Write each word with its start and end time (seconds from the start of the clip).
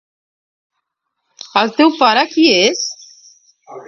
El 1.61 1.73
teu 1.81 1.93
pare, 1.99 2.23
qui 2.31 2.47
és? 2.55 2.81